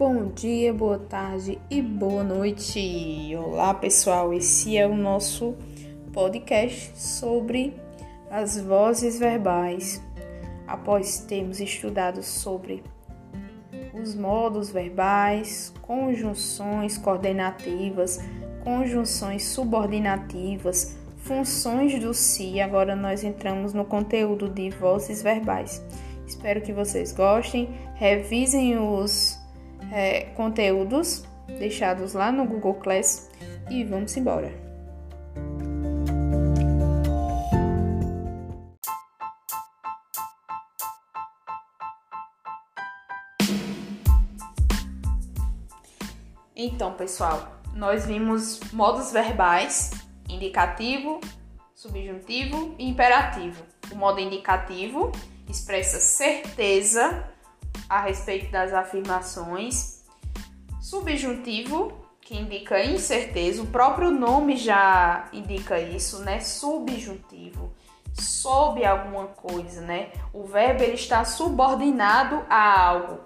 [0.00, 3.36] Bom dia, boa tarde e boa noite.
[3.36, 4.32] Olá, pessoal.
[4.32, 5.54] Esse é o nosso
[6.10, 7.74] podcast sobre
[8.30, 10.02] as vozes verbais.
[10.66, 12.82] Após termos estudado sobre
[13.92, 18.20] os modos verbais, conjunções coordenativas,
[18.64, 25.84] conjunções subordinativas, funções do si, agora nós entramos no conteúdo de vozes verbais.
[26.26, 29.39] Espero que vocês gostem, revisem os
[29.92, 31.24] é, conteúdos
[31.58, 33.30] deixados lá no Google Class
[33.68, 34.70] e vamos embora.
[46.62, 49.92] Então, pessoal, nós vimos modos verbais
[50.28, 51.20] indicativo,
[51.74, 53.64] subjuntivo e imperativo.
[53.90, 55.10] O modo indicativo
[55.48, 57.24] expressa certeza
[57.88, 60.04] a respeito das afirmações.
[60.80, 66.40] Subjuntivo, que indica incerteza, o próprio nome já indica isso, né?
[66.40, 67.72] Subjuntivo,
[68.14, 70.10] sob alguma coisa, né?
[70.32, 73.20] O verbo ele está subordinado a algo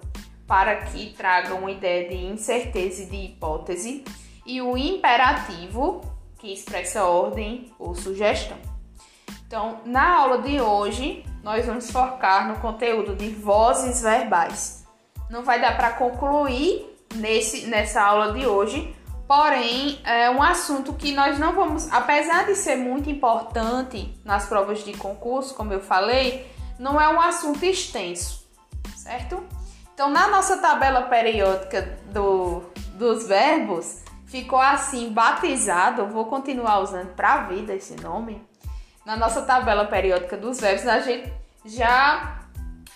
[0.47, 4.03] para que traga uma ideia de incerteza e de hipótese.
[4.45, 6.01] E o imperativo,
[6.37, 8.74] que expressa ordem ou sugestão.
[9.47, 14.85] Então, na aula de hoje, nós vamos focar no conteúdo de vozes verbais.
[15.29, 18.95] Não vai dar para concluir nesse, nessa aula de hoje,
[19.27, 24.83] porém é um assunto que nós não vamos, apesar de ser muito importante nas provas
[24.83, 28.47] de concurso, como eu falei, não é um assunto extenso,
[28.95, 29.43] certo?
[29.93, 32.63] Então, na nossa tabela periódica do,
[32.95, 38.45] dos verbos, ficou assim batizado, vou continuar usando para a vida esse nome,
[39.05, 41.31] na nossa tabela periódica dos verbos, a gente
[41.65, 42.39] já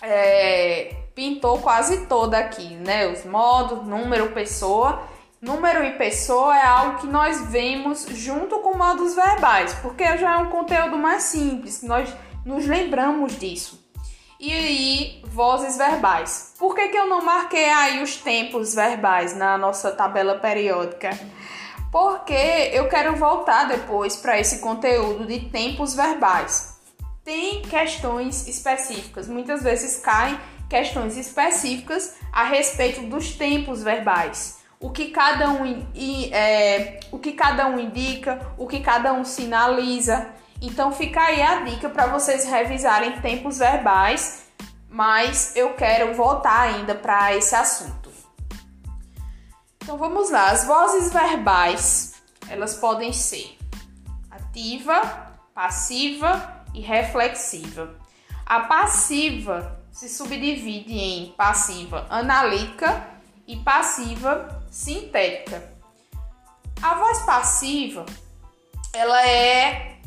[0.02, 3.06] é, pintou quase toda aqui, né?
[3.06, 5.02] Os modos, número, pessoa.
[5.40, 10.36] Número e pessoa é algo que nós vemos junto com modos verbais, porque já é
[10.36, 13.80] um conteúdo mais simples, nós nos lembramos disso.
[14.38, 16.54] E aí, vozes verbais.
[16.58, 21.10] Por que, que eu não marquei aí os tempos verbais na nossa tabela periódica?
[21.90, 26.78] Porque eu quero voltar depois para esse conteúdo de tempos verbais.
[27.24, 34.60] Tem questões específicas, muitas vezes caem questões específicas a respeito dos tempos verbais.
[34.78, 35.86] O que cada um,
[36.32, 40.28] é, o que cada um indica, o que cada um sinaliza.
[40.62, 44.44] Então fica aí a dica para vocês revisarem tempos verbais,
[44.88, 47.99] mas eu quero voltar ainda para esse assunto.
[49.90, 52.14] Então vamos lá, as vozes verbais,
[52.48, 53.58] elas podem ser
[54.30, 57.96] ativa, passiva e reflexiva.
[58.46, 63.04] A passiva se subdivide em passiva analítica
[63.48, 65.60] e passiva sintética.
[66.80, 68.06] A voz passiva,
[68.92, 69.98] ela é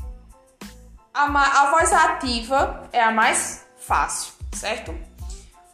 [1.13, 4.97] a, a voz ativa é a mais fácil, certo?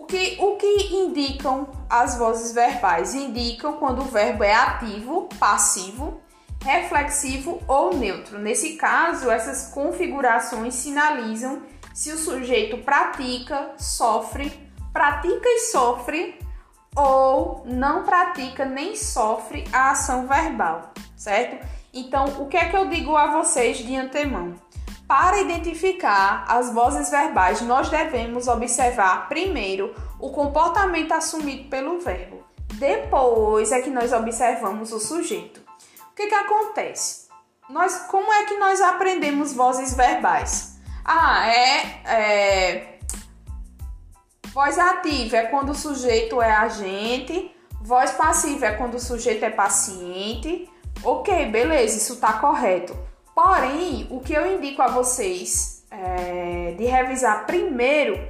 [0.09, 3.13] Que, o que indicam as vozes verbais?
[3.13, 6.19] Indicam quando o verbo é ativo, passivo,
[6.63, 8.39] reflexivo ou neutro.
[8.39, 11.61] Nesse caso, essas configurações sinalizam
[11.93, 14.51] se o sujeito pratica, sofre,
[14.91, 16.39] pratica e sofre
[16.95, 21.63] ou não pratica nem sofre a ação verbal, certo?
[21.93, 24.55] Então, o que é que eu digo a vocês de antemão?
[25.09, 32.43] Para identificar as vozes verbais, nós devemos observar primeiro o comportamento assumido pelo verbo.
[32.75, 35.61] Depois é que nós observamos o sujeito.
[36.11, 37.27] O que, que acontece?
[37.67, 40.79] Nós, como é que nós aprendemos vozes verbais?
[41.03, 42.99] Ah, é, é
[44.53, 49.49] voz ativa é quando o sujeito é agente, voz passiva é quando o sujeito é
[49.49, 50.69] paciente.
[51.03, 53.08] Ok, beleza, isso está correto.
[53.41, 58.21] Porém, o que eu indico a vocês é, de revisar primeiro,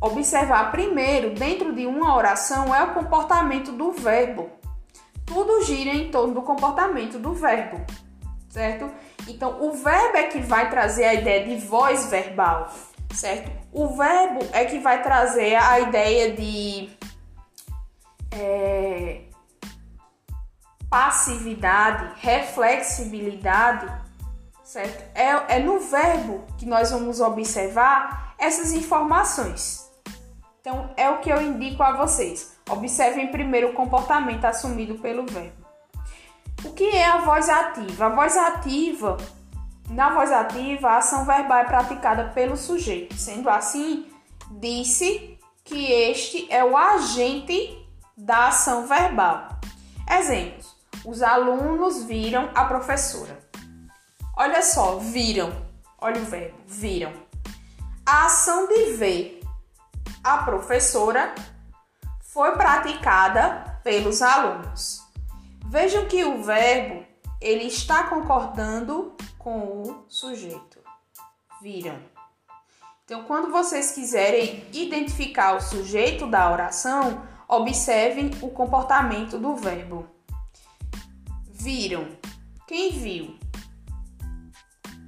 [0.00, 4.50] observar primeiro dentro de uma oração é o comportamento do verbo.
[5.24, 7.80] Tudo gira em torno do comportamento do verbo,
[8.48, 8.90] certo?
[9.28, 12.68] Então, o verbo é que vai trazer a ideia de voz verbal,
[13.14, 13.48] certo?
[13.72, 16.90] O verbo é que vai trazer a ideia de
[18.32, 19.20] é,
[20.90, 24.05] passividade, reflexibilidade
[24.66, 25.04] certo?
[25.14, 29.88] É, é no verbo que nós vamos observar essas informações.
[30.60, 32.56] Então, é o que eu indico a vocês.
[32.68, 35.64] Observem primeiro o comportamento assumido pelo verbo.
[36.64, 38.06] O que é a voz ativa?
[38.06, 39.16] A voz ativa,
[39.88, 43.14] na voz ativa, a ação verbal é praticada pelo sujeito.
[43.14, 44.10] Sendo assim,
[44.50, 47.86] disse que este é o agente
[48.16, 49.48] da ação verbal.
[50.10, 50.74] Exemplos:
[51.04, 53.45] os alunos viram a professora.
[54.36, 55.50] Olha só, viram.
[55.98, 57.12] Olha o verbo, viram.
[58.04, 59.40] A ação de ver
[60.22, 61.34] a professora
[62.20, 65.02] foi praticada pelos alunos.
[65.64, 67.04] Vejam que o verbo
[67.40, 70.80] ele está concordando com o sujeito.
[71.62, 71.98] Viram.
[73.04, 80.06] Então, quando vocês quiserem identificar o sujeito da oração, observem o comportamento do verbo.
[81.48, 82.06] Viram.
[82.66, 83.38] Quem viu?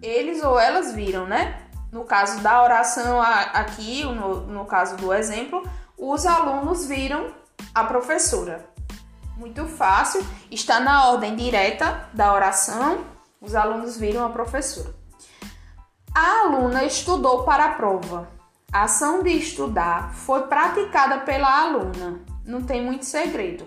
[0.02, 1.62] Eles ou elas viram, né?
[1.90, 5.62] No caso da oração aqui, no, no caso do exemplo,
[5.96, 7.32] os alunos viram
[7.74, 8.64] a professora.
[9.36, 13.04] Muito fácil, está na ordem direta da oração.
[13.40, 14.94] Os alunos viram a professora.
[16.14, 18.28] A aluna estudou para a prova.
[18.72, 22.20] A ação de estudar foi praticada pela aluna.
[22.44, 23.66] Não tem muito segredo.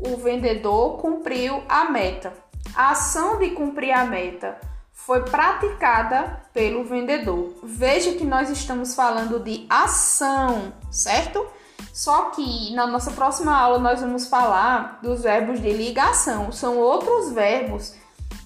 [0.00, 2.32] O vendedor cumpriu a meta.
[2.74, 4.58] A ação de cumprir a meta
[5.06, 7.54] foi praticada pelo vendedor.
[7.62, 11.46] Veja que nós estamos falando de ação, certo?
[11.94, 16.52] Só que na nossa próxima aula nós vamos falar dos verbos de ligação.
[16.52, 17.94] São outros verbos.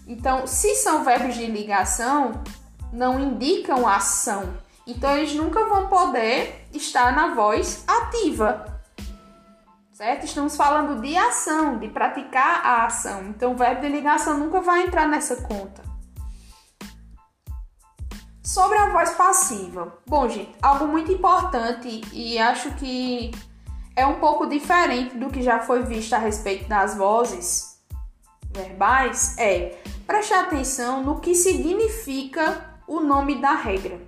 [0.06, 2.32] Então, se são verbos de ligação,
[2.92, 4.54] não indicam ação.
[4.86, 8.80] Então, eles nunca vão poder estar na voz ativa.
[9.92, 10.26] Certo?
[10.26, 13.22] Estamos falando de ação, de praticar a ação.
[13.30, 15.91] Então, o verbo de ligação nunca vai entrar nessa conta.
[18.42, 19.98] Sobre a voz passiva.
[20.06, 23.30] Bom, gente, algo muito importante e acho que
[23.94, 27.72] é um pouco diferente do que já foi visto a respeito das vozes
[28.52, 34.00] verbais é prestar atenção no que significa o nome da regra.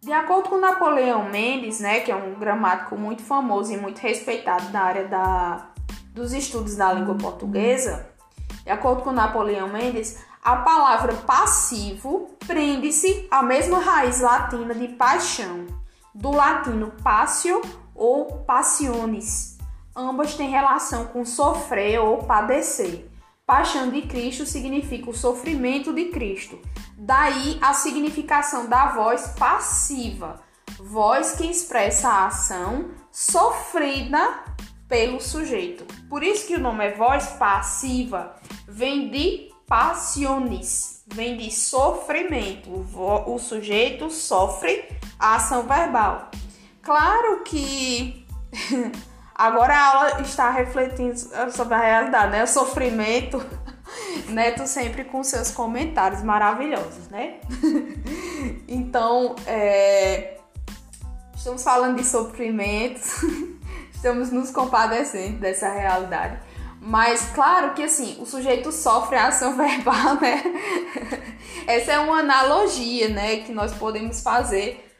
[0.00, 4.70] De acordo com Napoleão Mendes, né, que é um gramático muito famoso e muito respeitado
[4.70, 5.70] na área da,
[6.12, 8.08] dos estudos da língua portuguesa,
[8.64, 15.66] de acordo com Napoleão Mendes, a palavra passivo prende-se à mesma raiz latina de paixão,
[16.12, 17.62] do latino passio
[17.94, 19.56] ou passiones.
[19.94, 23.08] Ambas têm relação com sofrer ou padecer.
[23.46, 26.58] Paixão de Cristo significa o sofrimento de Cristo.
[26.98, 30.40] Daí a significação da voz passiva,
[30.76, 34.42] voz que expressa a ação sofrida
[34.88, 35.84] pelo sujeito.
[36.08, 38.34] Por isso que o nome é voz passiva,
[38.66, 42.68] vem de passiones, vem de sofrimento.
[42.94, 44.86] O, sujeito sofre
[45.18, 46.30] a ação verbal.
[46.82, 48.26] Claro que
[49.34, 51.18] agora a aula está refletindo
[51.52, 52.44] sobre a realidade, né?
[52.44, 53.42] O sofrimento.
[54.28, 57.40] Neto sempre com seus comentários maravilhosos, né?
[58.68, 60.36] então, é,
[61.34, 63.00] estamos falando de sofrimento,
[63.94, 66.52] estamos nos compadecendo dessa realidade.
[66.84, 70.42] Mas claro que assim, o sujeito sofre a ação verbal, né?
[71.64, 74.92] Essa é uma analogia, né, que nós podemos fazer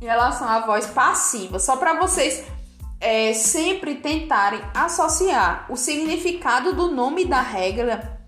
[0.00, 2.44] em relação à voz passiva, só para vocês
[3.00, 8.20] é, sempre tentarem associar o significado do nome da regra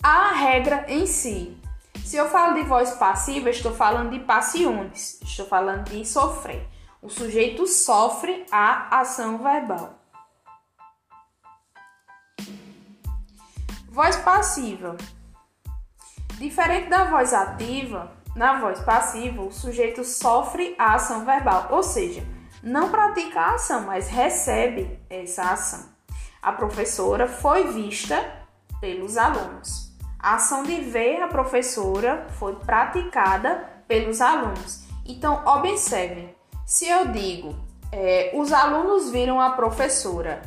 [0.00, 1.56] à regra em si.
[2.04, 6.64] Se eu falo de voz passiva, estou falando de passiones, estou falando de sofrer.
[7.02, 9.99] O sujeito sofre a ação verbal.
[13.92, 14.96] Voz passiva.
[16.38, 22.24] Diferente da voz ativa, na voz passiva, o sujeito sofre a ação verbal, ou seja,
[22.62, 25.88] não pratica a ação, mas recebe essa ação.
[26.40, 28.32] A professora foi vista
[28.80, 29.90] pelos alunos.
[30.20, 34.84] A ação de ver a professora foi praticada pelos alunos.
[35.04, 36.32] Então, observem:
[36.64, 37.56] se eu digo
[37.90, 40.42] é, os alunos viram a professora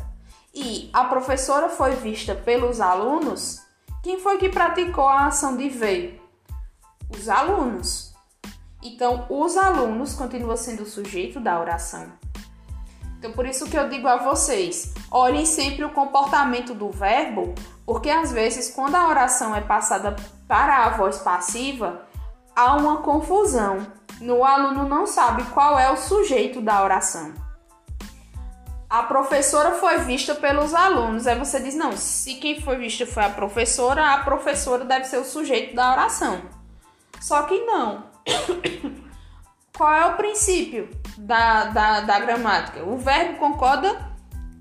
[0.53, 3.61] e a professora foi vista pelos alunos,
[4.01, 6.23] quem foi que praticou a ação de ver?
[7.17, 8.13] os alunos.
[8.81, 12.11] Então, os alunos continuam sendo o sujeito da oração.
[13.17, 17.55] Então, por isso que eu digo a vocês, olhem sempre o comportamento do verbo,
[17.85, 20.15] porque às vezes, quando a oração é passada
[20.47, 22.01] para a voz passiva,
[22.53, 23.87] há uma confusão.
[24.21, 27.33] O aluno não sabe qual é o sujeito da oração.
[28.93, 31.25] A professora foi vista pelos alunos.
[31.25, 35.17] Aí você diz: não, se quem foi vista foi a professora, a professora deve ser
[35.17, 36.43] o sujeito da oração.
[37.19, 38.03] Só que não.
[39.75, 42.83] Qual é o princípio da, da, da gramática?
[42.83, 44.11] O verbo concorda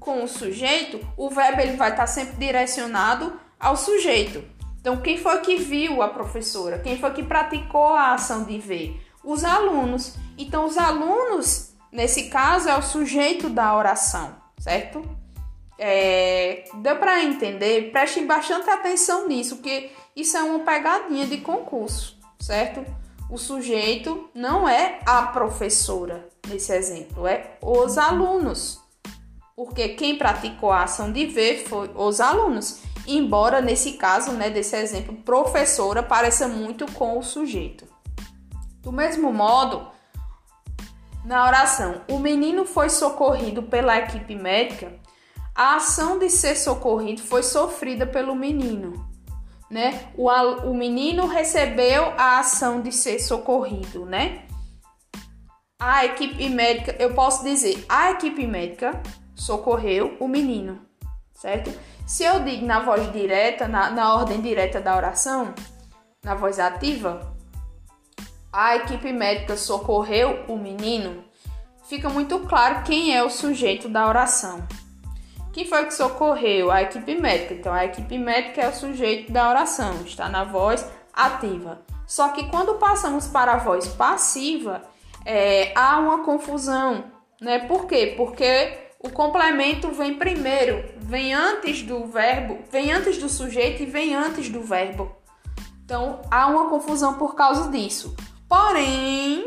[0.00, 4.42] com o sujeito, o verbo ele vai estar sempre direcionado ao sujeito.
[4.80, 6.78] Então, quem foi que viu a professora?
[6.78, 8.98] Quem foi que praticou a ação de ver?
[9.22, 10.16] Os alunos.
[10.38, 15.04] Então, os alunos nesse caso, é o sujeito da oração, certo?
[15.78, 17.90] É, deu para entender?
[17.92, 22.84] Prestem bastante atenção nisso, porque isso é uma pegadinha de concurso, certo?
[23.28, 28.80] O sujeito não é a professora nesse exemplo, é os alunos.
[29.56, 32.80] Porque quem praticou a ação de ver foi os alunos.
[33.06, 37.86] Embora nesse caso, né, desse exemplo, professora pareça muito com o sujeito.
[38.80, 39.88] Do mesmo modo,
[41.24, 44.92] na oração, o menino foi socorrido pela equipe médica,
[45.54, 49.08] a ação de ser socorrido foi sofrida pelo menino.
[49.70, 50.08] Né?
[50.16, 54.44] O, o menino recebeu a ação de ser socorrido, né?
[55.80, 59.00] A equipe médica, eu posso dizer, a equipe médica
[59.34, 60.80] socorreu o menino,
[61.34, 61.72] certo?
[62.06, 65.54] Se eu digo na voz direta, na, na ordem direta da oração,
[66.22, 67.31] na voz ativa,
[68.52, 71.24] a equipe médica socorreu o menino,
[71.84, 74.62] fica muito claro quem é o sujeito da oração.
[75.52, 76.70] Quem foi que socorreu?
[76.70, 77.54] A equipe médica.
[77.54, 81.82] Então, a equipe médica é o sujeito da oração, está na voz ativa.
[82.06, 84.82] Só que quando passamos para a voz passiva,
[85.24, 87.04] é, há uma confusão,
[87.40, 87.60] né?
[87.60, 88.14] Por quê?
[88.16, 94.14] Porque o complemento vem primeiro, vem antes do verbo, vem antes do sujeito e vem
[94.14, 95.14] antes do verbo.
[95.84, 98.16] Então, há uma confusão por causa disso.
[98.52, 99.46] Porém,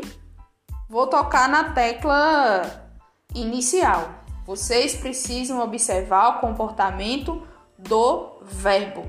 [0.88, 2.90] vou tocar na tecla
[3.32, 4.08] inicial.
[4.44, 7.40] Vocês precisam observar o comportamento
[7.78, 9.08] do verbo.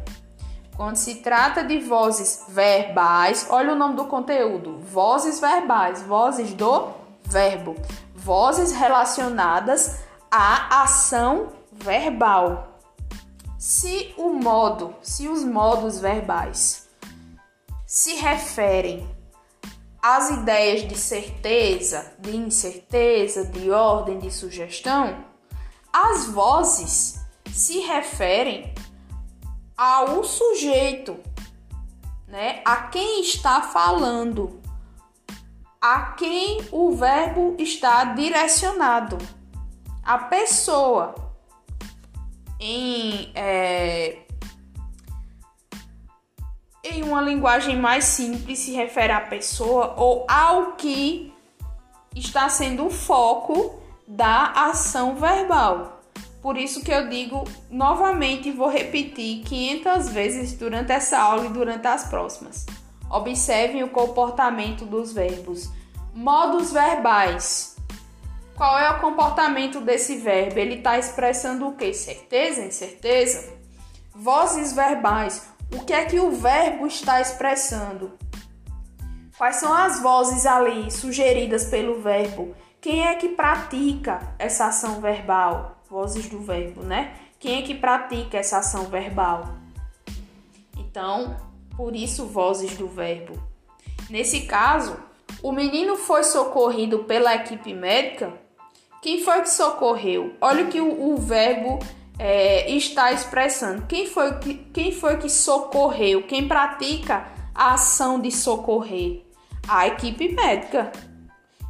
[0.75, 6.89] Quando se trata de vozes verbais, olha o nome do conteúdo: vozes verbais, vozes do
[7.23, 7.75] verbo,
[8.13, 12.77] vozes relacionadas à ação verbal.
[13.57, 16.87] Se o modo, se os modos verbais
[17.87, 19.16] se referem
[20.07, 25.25] às ideias de certeza, de incerteza, de ordem, de sugestão,
[25.91, 27.19] as vozes
[27.51, 28.73] se referem
[29.75, 31.17] ao sujeito,
[32.25, 32.61] né?
[32.63, 34.61] A quem está falando,
[35.81, 39.17] a quem o verbo está direcionado,
[40.03, 41.15] a pessoa.
[42.59, 44.19] Em, é,
[46.89, 51.34] em uma linguagem mais simples, se refere à pessoa ou ao que
[52.15, 56.01] está sendo o foco da ação verbal.
[56.41, 61.50] Por isso que eu digo novamente e vou repetir 500 vezes durante essa aula e
[61.50, 62.65] durante as próximas.
[63.10, 65.70] Observem o comportamento dos verbos.
[66.13, 67.75] Modos verbais.
[68.56, 70.58] Qual é o comportamento desse verbo?
[70.60, 71.94] Ele está expressando o que?
[71.94, 73.53] Certeza, incerteza?
[74.15, 75.56] Vozes verbais.
[75.71, 78.13] O que é que o verbo está expressando?
[79.38, 82.55] Quais são as vozes ali sugeridas pelo verbo?
[82.79, 85.83] Quem é que pratica essa ação verbal?
[85.89, 87.15] Vozes do verbo, né?
[87.39, 89.57] Quem é que pratica essa ação verbal?
[90.77, 91.38] Então,
[91.75, 93.38] por isso, vozes do verbo.
[94.09, 94.97] Nesse caso,
[95.43, 98.33] o menino foi socorrido pela equipe médica.
[99.01, 100.33] Quem foi que socorreu?
[100.41, 101.77] Olha o que o, o verbo
[102.19, 103.83] é, está expressando.
[103.88, 106.24] Quem foi, que, quem foi que socorreu?
[106.24, 109.24] Quem pratica a ação de socorrer?
[109.67, 110.91] A equipe médica.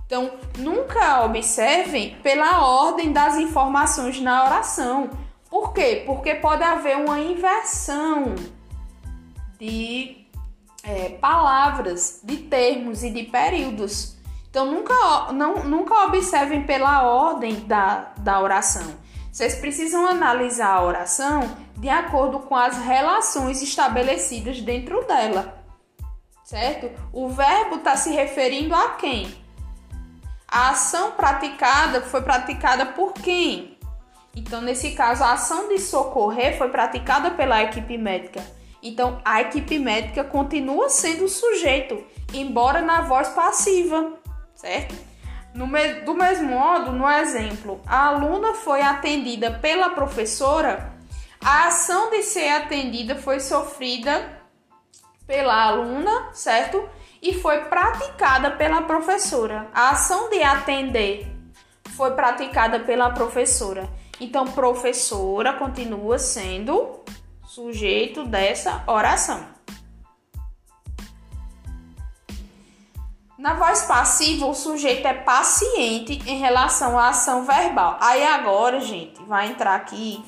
[0.05, 5.09] Então, nunca observem pela ordem das informações na oração.
[5.49, 6.03] Por quê?
[6.05, 8.35] Porque pode haver uma inversão
[9.59, 10.27] de
[10.83, 14.15] é, palavras, de termos e de períodos.
[14.49, 19.06] Então, nunca, não, nunca observem pela ordem da, da oração.
[19.37, 21.41] Vocês precisam analisar a oração
[21.75, 25.63] de acordo com as relações estabelecidas dentro dela,
[26.43, 26.89] certo?
[27.13, 29.31] O verbo está se referindo a quem?
[30.47, 33.77] A ação praticada foi praticada por quem?
[34.35, 38.43] Então, nesse caso, a ação de socorrer foi praticada pela equipe médica.
[38.81, 42.03] Então, a equipe médica continua sendo o sujeito,
[42.33, 44.13] embora na voz passiva,
[44.55, 44.95] certo?
[45.53, 50.93] Me, do mesmo modo, no exemplo, a aluna foi atendida pela professora,
[51.43, 54.41] a ação de ser atendida foi sofrida
[55.25, 56.87] pela aluna, certo?
[57.21, 59.67] E foi praticada pela professora.
[59.73, 61.27] A ação de atender
[61.95, 63.89] foi praticada pela professora.
[64.19, 67.03] Então, professora continua sendo
[67.45, 69.56] sujeito dessa oração.
[73.47, 77.97] Na voz passiva, o sujeito é paciente em relação à ação verbal.
[78.01, 80.21] Aí agora, gente, vai entrar aqui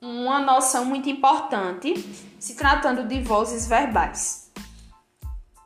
[0.00, 1.92] uma noção muito importante
[2.38, 4.52] se tratando de vozes verbais.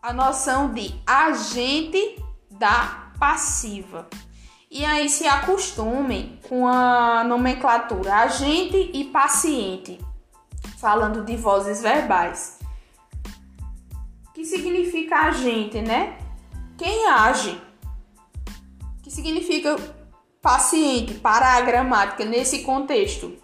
[0.02, 4.08] A noção de agente da passiva.
[4.70, 10.00] E aí se acostumem com a nomenclatura agente e paciente,
[10.78, 12.60] falando de vozes verbais.
[14.32, 16.23] Que significa agente, né?
[16.76, 17.60] Quem age.
[19.02, 19.76] Que significa
[20.42, 23.36] paciente para a gramática nesse contexto.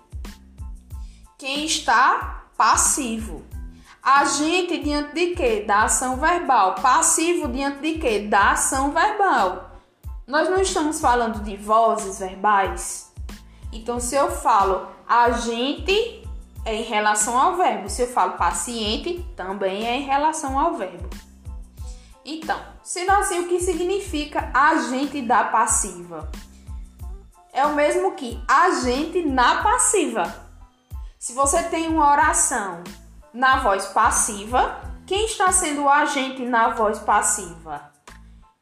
[1.39, 3.45] Quem está passivo.
[4.03, 5.65] Agente diante de quê?
[5.67, 6.75] Da ação verbal.
[6.75, 8.21] Passivo diante de quê?
[8.21, 9.71] Da ação verbal.
[10.27, 13.13] Nós não estamos falando de vozes verbais.
[13.73, 16.23] Então, se eu falo agente,
[16.65, 17.89] é em relação ao verbo.
[17.89, 21.09] Se eu falo paciente, também é em relação ao verbo.
[22.25, 26.31] Então, sendo assim, o que significa agente da passiva?
[27.53, 30.51] É o mesmo que agente na passiva.
[31.19, 32.83] Se você tem uma oração
[33.33, 37.91] na voz passiva, quem está sendo o agente na voz passiva?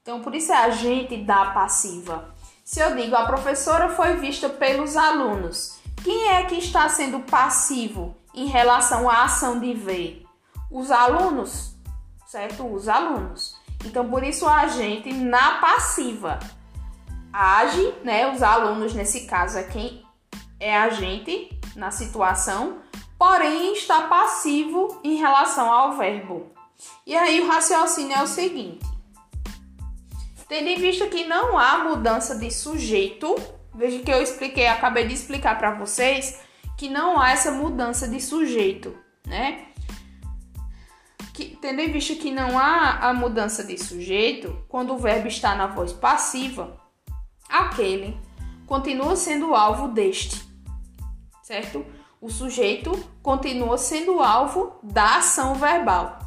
[0.03, 2.35] Então, por isso é agente da passiva.
[2.65, 8.17] Se eu digo a professora foi vista pelos alunos, quem é que está sendo passivo
[8.35, 10.25] em relação à ação de ver?
[10.71, 11.75] Os alunos,
[12.29, 12.71] certo?
[12.73, 13.57] Os alunos.
[13.85, 16.39] Então, por isso a agente na passiva
[17.33, 18.33] age, né?
[18.33, 20.05] Os alunos, nesse caso, é quem
[20.61, 22.79] é agente na situação,
[23.19, 26.53] porém está passivo em relação ao verbo.
[27.07, 28.85] E aí o raciocínio é o seguinte:
[30.49, 33.35] Tendo em vista que não há mudança de sujeito,
[33.75, 36.41] veja que eu expliquei, acabei de explicar para vocês
[36.77, 39.68] que não há essa mudança de sujeito, né?
[41.39, 45.55] Que, tendo em vista que não há a mudança de sujeito, quando o verbo está
[45.55, 46.77] na voz passiva,
[47.49, 48.21] aquele
[48.67, 50.45] continua sendo alvo deste,
[51.41, 51.87] certo?
[52.21, 52.91] O sujeito
[53.23, 56.19] continua sendo alvo da ação verbal.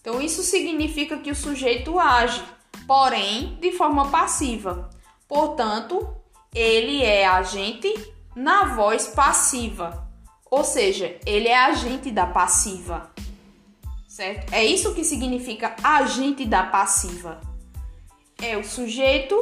[0.00, 2.42] Então, isso significa que o sujeito age
[2.88, 4.90] porém de forma passiva.
[5.28, 6.12] Portanto,
[6.52, 7.94] ele é agente
[8.34, 10.10] na voz passiva,
[10.50, 13.14] ou seja, ele é agente da passiva.
[14.16, 14.52] Certo?
[14.52, 17.40] É isso que significa agente da passiva.
[18.40, 19.36] É o sujeito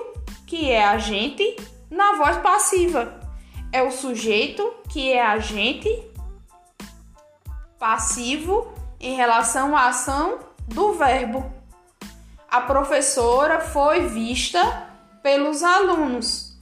[0.47, 1.57] que é agente
[1.91, 3.21] na voz passiva.
[3.73, 5.89] É o sujeito que é agente
[7.79, 11.53] passivo em relação à ação do verbo
[12.55, 14.89] a professora foi vista
[15.21, 16.57] pelos alunos,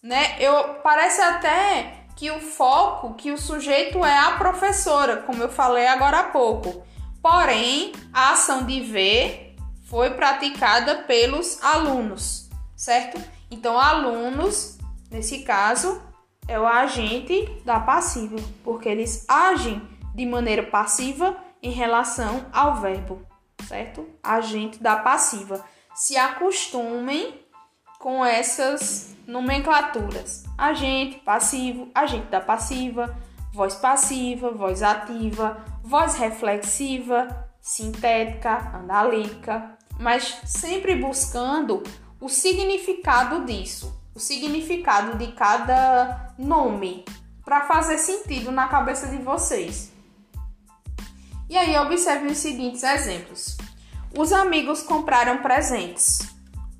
[0.00, 0.36] né?
[0.38, 5.88] Eu parece até que o foco, que o sujeito é a professora, como eu falei
[5.88, 6.86] agora há pouco.
[7.22, 9.56] Porém, a ação de ver
[9.88, 13.22] foi praticada pelos alunos, certo?
[13.50, 14.78] Então, alunos,
[15.10, 16.02] nesse caso,
[16.48, 19.80] é o agente da passiva, porque eles agem
[20.14, 23.24] de maneira passiva em relação ao verbo
[23.62, 24.06] certo?
[24.22, 25.64] Agente da passiva.
[25.94, 27.40] Se acostumem
[27.98, 33.16] com essas nomenclaturas: agente, passivo, agente da passiva,
[33.52, 41.82] voz passiva, voz ativa, voz reflexiva, sintética, analítica, mas sempre buscando
[42.20, 47.04] o significado disso, o significado de cada nome,
[47.44, 49.92] para fazer sentido na cabeça de vocês.
[51.48, 53.58] E aí observe os seguintes exemplos.
[54.16, 56.20] Os amigos compraram presentes.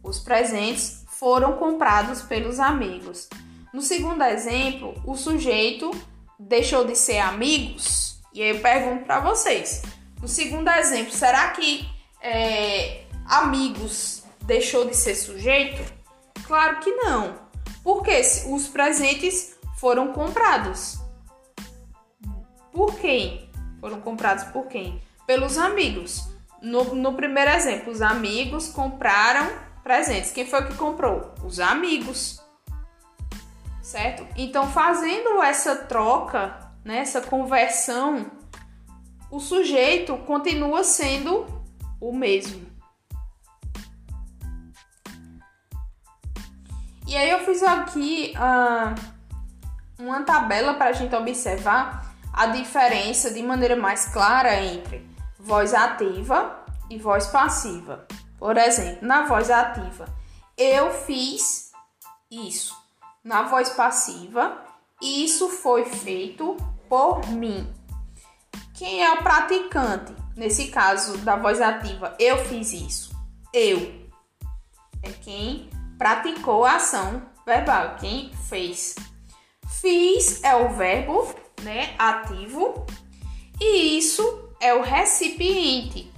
[0.02, 3.28] Os presentes foram comprados pelos amigos.
[3.72, 5.90] No segundo exemplo, o sujeito
[6.48, 8.20] deixou de ser amigos.
[8.32, 9.82] E aí eu pergunto para vocês:
[10.20, 11.88] no segundo exemplo, será que
[12.20, 15.82] é, amigos deixou de ser sujeito?
[16.46, 17.38] Claro que não,
[17.82, 20.98] porque os presentes foram comprados.
[22.72, 23.50] Por quem?
[23.80, 25.00] Foram comprados por quem?
[25.26, 26.28] Pelos amigos.
[26.60, 29.50] No, no primeiro exemplo, os amigos compraram
[29.82, 30.30] presentes.
[30.30, 31.34] Quem foi que comprou?
[31.44, 32.41] Os amigos.
[33.92, 34.26] Certo?
[34.38, 38.24] Então, fazendo essa troca, né, essa conversão,
[39.30, 41.44] o sujeito continua sendo
[42.00, 42.66] o mesmo.
[47.06, 53.42] E aí eu fiz aqui uh, uma tabela para a gente observar a diferença de
[53.42, 55.06] maneira mais clara entre
[55.38, 58.06] voz ativa e voz passiva.
[58.38, 60.06] Por exemplo, na voz ativa,
[60.56, 61.70] eu fiz
[62.30, 62.81] isso.
[63.24, 64.64] Na voz passiva,
[65.00, 66.56] isso foi feito
[66.88, 67.72] por mim.
[68.74, 70.12] Quem é o praticante?
[70.36, 73.14] Nesse caso da voz ativa, eu fiz isso.
[73.54, 74.02] Eu
[75.02, 78.96] é quem praticou a ação verbal, quem fez.
[79.80, 81.32] Fiz é o verbo
[81.62, 82.86] né, ativo,
[83.60, 86.12] e isso é o recipiente,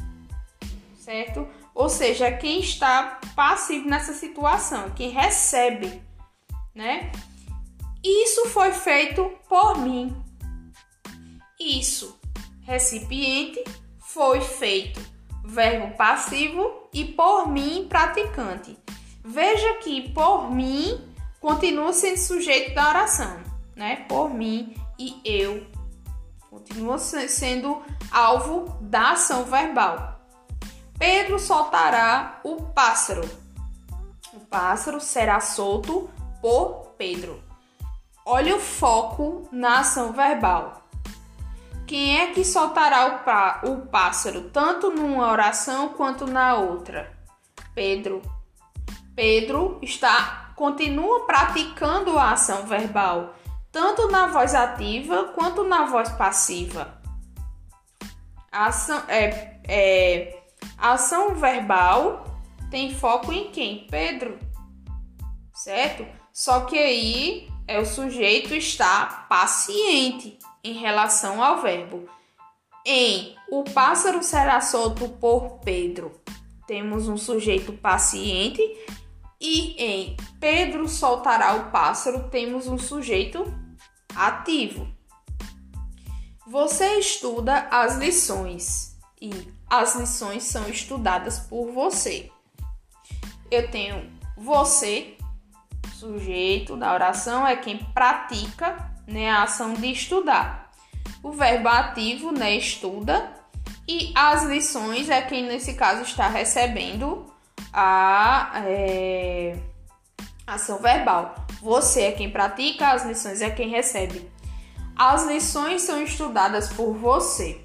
[0.98, 1.46] certo?
[1.74, 6.02] Ou seja, quem está passivo nessa situação, quem recebe
[6.74, 7.12] né?
[8.02, 10.14] Isso foi feito por mim.
[11.58, 12.18] Isso,
[12.62, 13.62] recipiente,
[13.98, 15.00] foi feito.
[15.44, 18.78] Verbo passivo e por mim, praticante.
[19.22, 21.00] Veja que por mim
[21.40, 23.42] continua sendo sujeito da oração,
[23.76, 24.04] né?
[24.08, 25.66] Por mim e eu
[26.50, 30.20] continua sendo alvo da ação verbal.
[30.98, 33.28] Pedro soltará o pássaro.
[34.32, 36.08] O pássaro será solto
[36.44, 37.42] por Pedro.
[38.26, 40.82] Olha o foco na ação verbal.
[41.86, 43.24] Quem é que soltará
[43.64, 47.10] o, o pássaro, tanto numa oração quanto na outra?
[47.74, 48.20] Pedro.
[49.16, 53.34] Pedro está continua praticando a ação verbal,
[53.72, 57.00] tanto na voz ativa quanto na voz passiva.
[58.52, 60.42] A ação, é, é,
[60.76, 62.22] ação verbal
[62.70, 63.86] tem foco em quem?
[63.86, 64.38] Pedro.
[65.54, 66.23] Certo?
[66.34, 72.08] Só que aí é o sujeito está paciente em relação ao verbo.
[72.84, 76.20] Em o pássaro será solto por Pedro.
[76.66, 78.60] Temos um sujeito paciente
[79.40, 83.44] e em Pedro soltará o pássaro temos um sujeito
[84.12, 84.88] ativo.
[86.48, 89.30] Você estuda as lições e
[89.70, 92.28] as lições são estudadas por você.
[93.52, 95.13] Eu tenho você,
[95.88, 100.70] sujeito da oração é quem pratica né, a ação de estudar.
[101.22, 103.32] O verbo ativo, né, estuda,
[103.86, 107.26] e as lições é quem nesse caso está recebendo
[107.72, 109.56] a é,
[110.46, 111.34] ação verbal.
[111.60, 114.30] Você é quem pratica, as lições é quem recebe.
[114.96, 117.60] As lições são estudadas por você.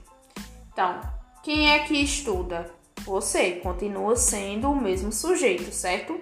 [0.72, 1.00] Então,
[1.44, 2.72] quem é que estuda?
[3.06, 6.20] Você continua sendo o mesmo sujeito, certo?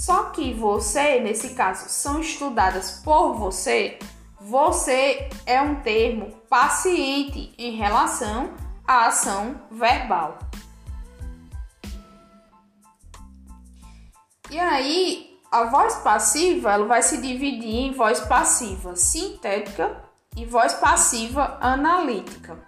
[0.00, 3.98] Só que você, nesse caso, são estudadas por você.
[4.40, 8.54] Você é um termo paciente em relação
[8.88, 10.38] à ação verbal.
[14.48, 20.02] E aí, a voz passiva ela vai se dividir em voz passiva sintética
[20.34, 22.58] e voz passiva analítica.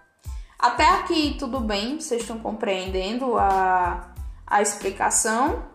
[0.59, 1.99] Até aqui tudo bem?
[1.99, 4.13] Vocês estão compreendendo a,
[4.47, 5.72] a explicação?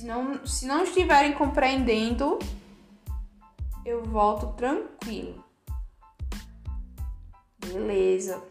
[0.00, 2.38] Se não, se não estiverem compreendendo,
[3.84, 5.44] eu volto tranquilo.
[7.58, 8.42] Beleza.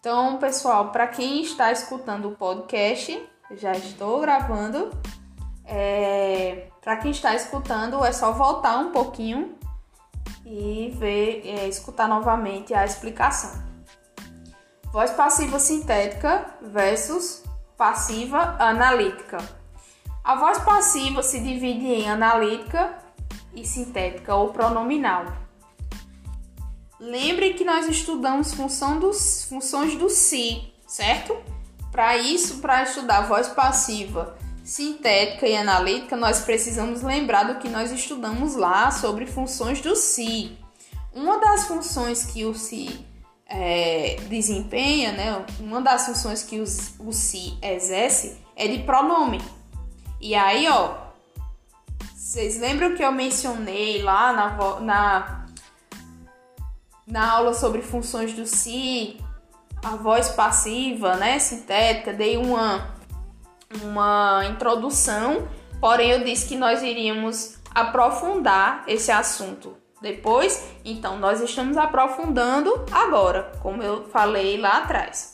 [0.00, 4.90] Então, pessoal, para quem está escutando o podcast, já estou gravando.
[5.64, 9.56] É, para quem está escutando, é só voltar um pouquinho
[10.44, 13.62] e ver, é, escutar novamente a explicação.
[14.86, 17.44] Voz passiva sintética versus
[17.76, 19.59] passiva analítica.
[20.22, 22.98] A voz passiva se divide em analítica
[23.54, 25.24] e sintética ou pronominal.
[26.98, 31.36] Lembre que nós estudamos função dos, funções do si, certo?
[31.90, 37.90] Para isso, para estudar voz passiva sintética e analítica, nós precisamos lembrar do que nós
[37.90, 40.56] estudamos lá sobre funções do si.
[41.12, 43.04] Uma das funções que o si
[43.46, 46.64] é, desempenha, né, uma das funções que o,
[47.00, 49.40] o si exerce é de pronome.
[50.20, 50.94] E aí, ó,
[52.14, 55.46] vocês lembram que eu mencionei lá na, na,
[57.06, 59.18] na aula sobre funções do si,
[59.82, 62.94] a voz passiva, né, sintética, dei uma,
[63.82, 65.48] uma introdução,
[65.80, 73.52] porém eu disse que nós iríamos aprofundar esse assunto depois, então nós estamos aprofundando agora,
[73.62, 75.29] como eu falei lá atrás.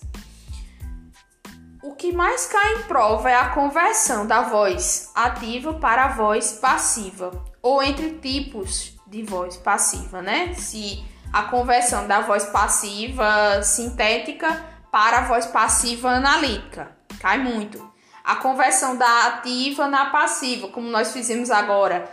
[1.86, 6.54] O que mais cai em prova é a conversão da voz ativa para a voz
[6.54, 7.30] passiva,
[7.62, 10.52] ou entre tipos de voz passiva, né?
[10.54, 16.90] Se a conversão da voz passiva sintética para a voz passiva analítica.
[17.20, 17.88] Cai muito.
[18.24, 22.10] A conversão da ativa na passiva, como nós fizemos agora.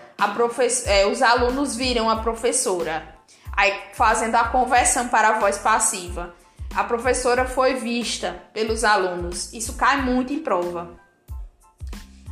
[0.85, 3.15] É, os alunos viram a professora,
[3.57, 6.42] aí fazendo a conversão para a voz passiva.
[6.75, 9.53] A professora foi vista pelos alunos.
[9.53, 10.99] Isso cai muito em prova.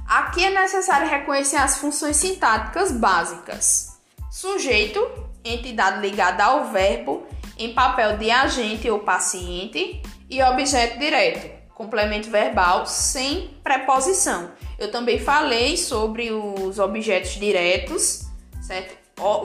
[0.08, 4.00] Aqui é necessário reconhecer as funções sintáticas básicas.
[4.32, 5.00] Sujeito,
[5.44, 7.26] entidade ligada ao verbo
[7.58, 14.52] em papel de agente ou paciente, e objeto direto, complemento verbal sem preposição.
[14.80, 18.24] Eu também falei sobre os objetos diretos,
[18.62, 18.96] certo?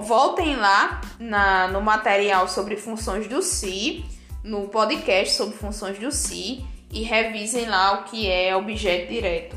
[0.01, 4.05] Voltem lá na, no material sobre funções do si,
[4.47, 9.57] no podcast sobre funções do si, e revisem lá o que é objeto direto.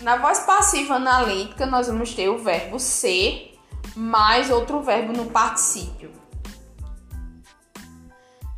[0.00, 3.56] Na voz passiva analítica, nós vamos ter o verbo ser
[3.94, 6.10] mais outro verbo no particípio.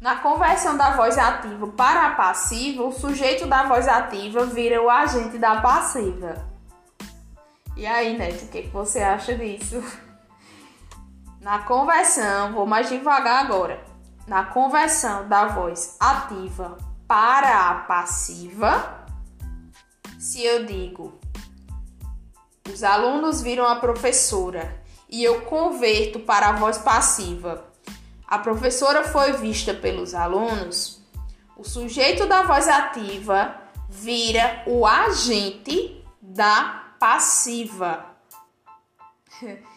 [0.01, 4.89] Na conversão da voz ativa para a passiva, o sujeito da voz ativa vira o
[4.89, 6.47] agente da passiva.
[7.77, 9.83] E aí, Neto, o que você acha disso?
[11.45, 13.85] Na conversão, vou mais devagar agora.
[14.27, 19.05] Na conversão da voz ativa para a passiva,
[20.19, 21.21] se eu digo
[22.73, 27.63] os alunos viram a professora e eu converto para a voz passiva
[28.27, 30.99] a professora foi vista pelos alunos,
[31.59, 33.55] o sujeito da voz ativa
[33.91, 38.07] vira o agente da passiva.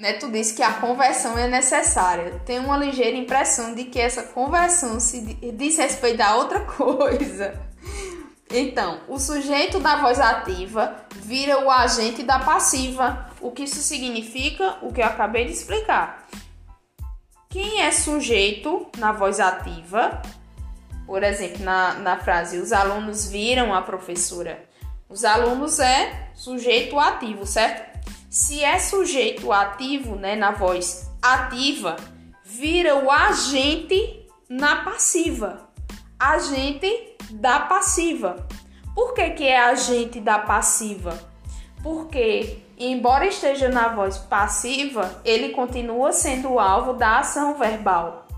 [0.00, 2.40] Neto disse que a conversão é necessária.
[2.46, 5.20] Tem uma ligeira impressão de que essa conversão se
[5.52, 7.60] diz respeito a outra coisa.
[8.50, 13.28] Então, o sujeito da voz ativa vira o agente da passiva.
[13.42, 14.78] O que isso significa?
[14.80, 16.26] O que eu acabei de explicar.
[17.50, 20.22] Quem é sujeito na voz ativa?
[21.04, 24.64] Por exemplo, na, na frase os alunos viram a professora.
[25.10, 27.89] Os alunos é sujeito ativo, certo?
[28.30, 31.96] Se é sujeito ativo, né, na voz ativa,
[32.44, 35.68] vira o agente na passiva.
[36.16, 38.46] Agente da passiva.
[38.94, 41.18] Por que, que é agente da passiva?
[41.82, 48.28] Porque embora esteja na voz passiva, ele continua sendo o alvo da ação verbal.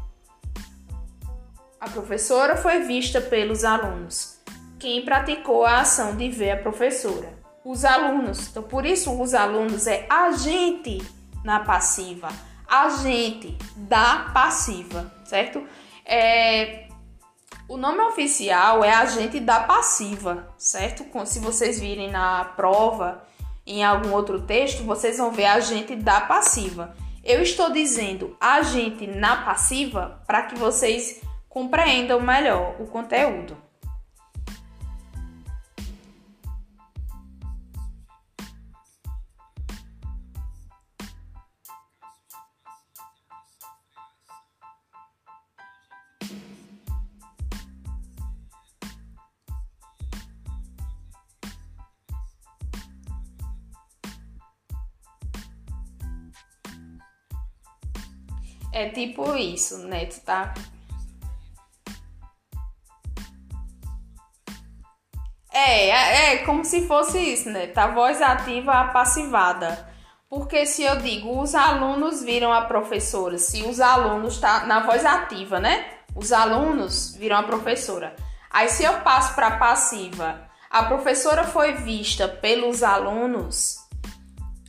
[1.78, 4.40] A professora foi vista pelos alunos.
[4.78, 7.41] Quem praticou a ação de ver a professora?
[7.64, 8.48] Os alunos.
[8.48, 11.02] Então, por isso, os alunos é agente
[11.44, 12.28] na passiva,
[12.68, 15.62] agente da passiva, certo?
[16.04, 16.88] É,
[17.68, 21.04] o nome oficial é agente da passiva, certo?
[21.26, 23.24] Se vocês virem na prova,
[23.66, 26.96] em algum outro texto, vocês vão ver agente da passiva.
[27.24, 33.56] Eu estou dizendo agente na passiva para que vocês compreendam melhor o conteúdo.
[58.72, 60.06] É tipo isso, né?
[60.06, 60.54] Tu tá.
[65.52, 67.66] É, é, é como se fosse isso, né?
[67.66, 69.92] Tá voz ativa a passivada.
[70.28, 75.04] Porque se eu digo os alunos viram a professora, se os alunos tá na voz
[75.04, 75.84] ativa, né?
[76.16, 78.16] Os alunos viram a professora.
[78.50, 83.76] Aí se eu passo para passiva, a professora foi vista pelos alunos,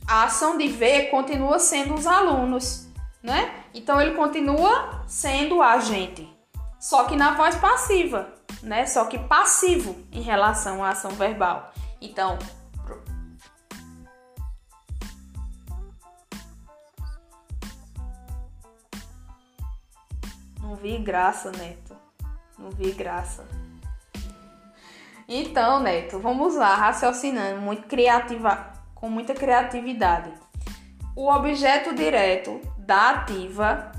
[0.06, 2.83] a ação de ver continua sendo os alunos,
[3.24, 3.64] né?
[3.72, 6.30] Então ele continua sendo agente,
[6.78, 8.28] só que na voz passiva,
[8.62, 8.84] né?
[8.84, 11.72] Só que passivo em relação à ação verbal.
[12.02, 12.38] Então,
[20.60, 21.96] não vi graça, Neto.
[22.58, 23.48] Não vi graça.
[25.26, 30.30] Então, Neto, vamos lá, raciocinando muito criativa, com muita criatividade.
[31.16, 33.92] O objeto direto da ativa,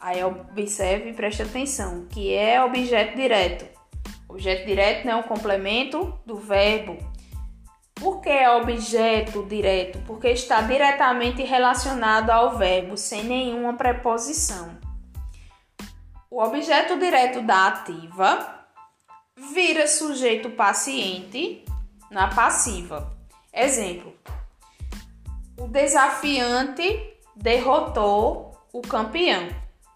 [0.00, 3.66] aí observe e preste atenção, que é objeto direto.
[4.28, 6.98] Objeto direto não é um complemento do verbo.
[7.94, 9.98] Por que é objeto direto?
[10.06, 14.78] Porque está diretamente relacionado ao verbo, sem nenhuma preposição.
[16.30, 18.64] O objeto direto da ativa
[19.52, 21.64] vira sujeito paciente
[22.10, 23.16] na passiva.
[23.52, 24.14] Exemplo:
[25.58, 27.09] o desafiante
[27.40, 29.48] derrotou o campeão.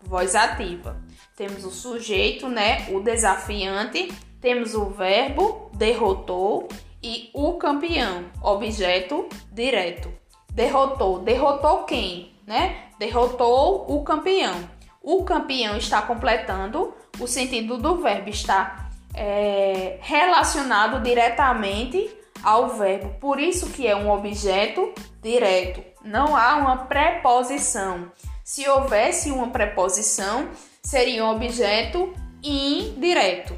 [0.03, 0.97] Voz ativa.
[1.37, 2.87] Temos o sujeito, né?
[2.91, 4.13] O desafiante.
[4.41, 6.69] Temos o verbo derrotou
[7.03, 10.13] e o campeão, objeto direto.
[10.53, 11.21] Derrotou.
[11.21, 12.89] Derrotou quem, né?
[12.99, 14.55] Derrotou o campeão.
[15.03, 22.11] O campeão está completando o sentido do verbo, está é, relacionado diretamente
[22.45, 23.15] ao verbo.
[23.19, 25.83] Por isso que é um objeto direto.
[26.05, 28.13] Não há uma preposição.
[28.45, 30.51] Se houvesse uma preposição,
[30.83, 33.57] seria um objeto indireto.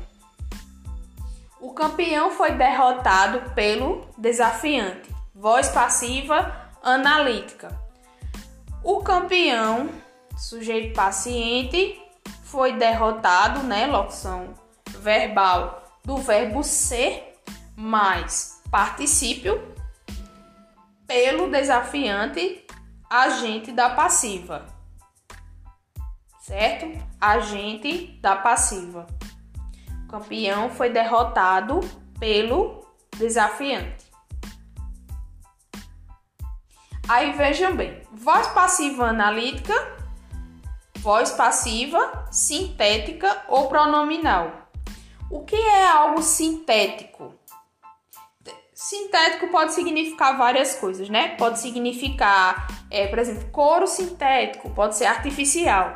[1.60, 5.12] O campeão foi derrotado pelo desafiante.
[5.34, 7.76] Voz passiva analítica.
[8.84, 9.88] O campeão,
[10.38, 12.00] sujeito paciente,
[12.44, 13.86] foi derrotado, né?
[13.88, 14.54] Locução
[15.00, 17.34] verbal do verbo ser
[17.74, 19.74] mais particípio
[21.06, 22.62] pelo desafiante
[23.08, 24.66] agente da passiva.
[26.42, 26.86] Certo?
[27.18, 29.06] Agente da passiva.
[30.04, 31.80] O campeão foi derrotado
[32.20, 32.86] pelo
[33.16, 34.12] desafiante.
[37.08, 39.72] Aí vejam bem, voz passiva analítica,
[40.98, 44.68] voz passiva sintética ou pronominal.
[45.30, 47.35] O que é algo sintético?
[48.78, 51.28] Sintético pode significar várias coisas, né?
[51.28, 55.94] Pode significar, é, por exemplo, couro sintético, pode ser artificial.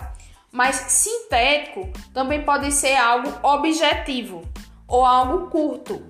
[0.51, 4.41] Mas sintético também pode ser algo objetivo
[4.89, 6.03] ou algo curto.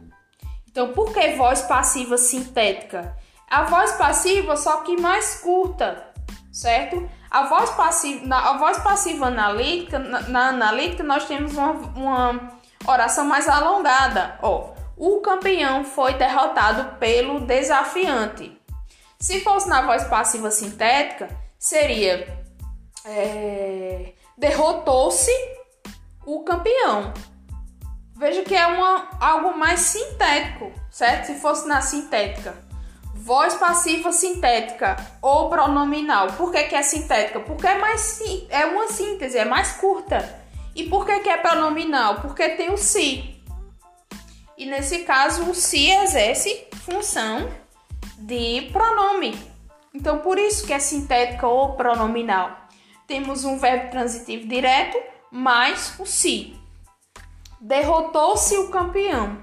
[0.71, 3.17] Então, por que voz passiva sintética?
[3.51, 6.13] A voz passiva, só que mais curta,
[6.53, 7.11] certo?
[7.29, 12.59] A voz passiva, na, a voz passiva analítica, na, na analítica, nós temos uma, uma
[12.87, 14.39] oração mais alongada.
[14.41, 18.55] Ó, o campeão foi derrotado pelo desafiante.
[19.19, 21.27] Se fosse na voz passiva sintética,
[21.59, 22.45] seria
[23.07, 25.33] é, derrotou-se
[26.27, 27.15] o campeão.
[28.15, 31.29] Veja que é uma, algo mais sintético, certo?
[31.29, 32.55] Se fosse na sintética.
[33.15, 36.27] Voz passiva sintética ou pronominal.
[36.35, 37.41] Por que, que é sintética?
[37.41, 40.41] Porque é, mais, é uma síntese, é mais curta.
[40.75, 42.21] E por que, que é pronominal?
[42.21, 43.30] Porque tem o se.
[44.61, 47.51] E nesse caso, o se exerce função
[48.19, 49.35] de pronome.
[49.95, 52.69] Então, por isso que é sintética ou pronominal.
[53.07, 54.99] Temos um verbo transitivo direto
[55.33, 56.55] mais o se.
[57.59, 59.43] Derrotou-se o campeão.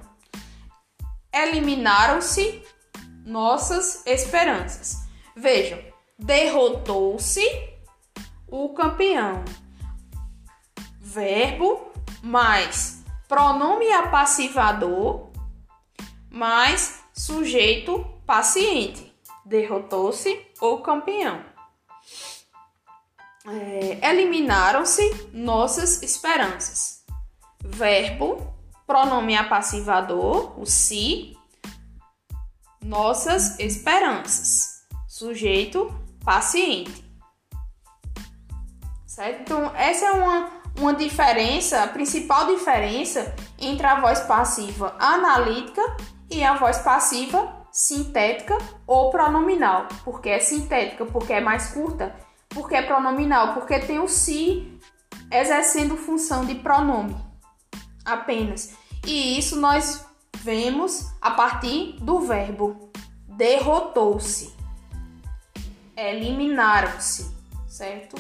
[1.34, 2.62] Eliminaram-se
[3.26, 4.98] nossas esperanças.
[5.36, 5.80] Vejam,
[6.20, 7.42] derrotou-se
[8.48, 9.44] o campeão.
[11.02, 12.97] Verbo mais
[13.28, 15.32] pronome apassivador
[16.32, 19.14] mais sujeito paciente.
[19.46, 21.44] Derrotou-se o campeão.
[23.46, 27.04] É, Eliminaram-se nossas esperanças.
[27.64, 28.54] Verbo,
[28.86, 31.38] pronome apassivador, o se,
[32.82, 34.86] nossas esperanças.
[35.08, 35.90] Sujeito
[36.24, 37.06] paciente.
[39.06, 39.42] Certo?
[39.42, 45.82] Então, essa é uma uma diferença, a principal diferença entre a voz passiva analítica
[46.30, 49.88] e a voz passiva sintética ou pronominal.
[50.04, 52.16] Porque é sintética, porque é mais curta,
[52.50, 54.80] porque é pronominal, porque tem o se
[55.32, 57.16] exercendo função de pronome
[58.06, 58.74] apenas.
[59.06, 60.06] E isso nós
[60.38, 62.92] vemos a partir do verbo
[63.28, 64.56] derrotou-se,
[65.96, 67.32] eliminaram-se,
[67.68, 68.16] certo?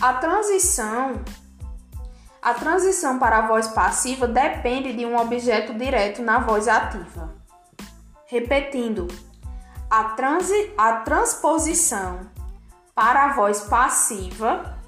[0.00, 1.24] A transição
[2.42, 7.34] a transição para a voz passiva depende de um objeto direto na voz ativa.
[8.26, 9.08] Repetindo,
[9.90, 12.20] a, transi a transposição
[12.94, 14.78] para a voz passiva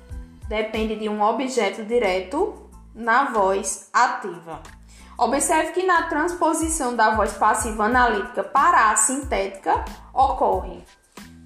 [0.47, 4.61] depende de um objeto direto na voz ativa.
[5.16, 10.85] Observe que na transposição da voz passiva analítica para a sintética ocorre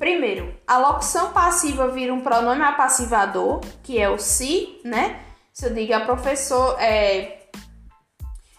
[0.02, 5.22] Primeiro, a locução passiva vira um pronome apassivador, que é o se, né?
[5.52, 7.46] Se eu digo a professor, é,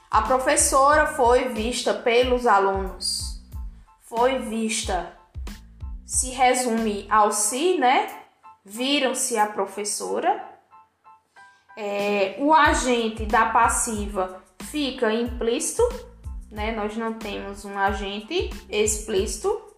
[0.10, 3.42] a professora foi vista pelos alunos.
[4.04, 5.18] Foi vista.
[6.06, 8.08] Se resume ao se, né?
[8.64, 10.42] Viram-se a professora.
[11.78, 15.84] É, o agente da passiva fica implícito,
[16.50, 16.72] né?
[16.72, 19.73] Nós não temos um agente explícito